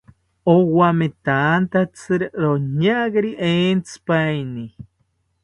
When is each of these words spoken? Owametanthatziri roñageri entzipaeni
Owametanthatziri 0.53 2.25
roñageri 2.41 3.31
entzipaeni 3.51 4.65